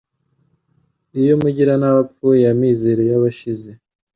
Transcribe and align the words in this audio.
Iyo 1.19 1.31
umugiranabi 1.37 1.99
apfuye 2.05 2.43
amizero 2.53 3.01
ye 3.09 3.15
aba 3.17 3.27
ashize 3.33 3.69